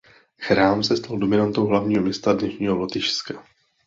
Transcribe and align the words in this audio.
Chrám 0.41 0.83
se 0.83 0.97
stal 0.97 1.17
dominantou 1.17 1.65
hlavního 1.67 2.01
města 2.03 2.33
dnešního 2.33 2.75
Lotyšska. 2.75 3.43